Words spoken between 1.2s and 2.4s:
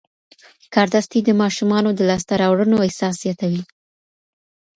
د ماشومانو د لاسته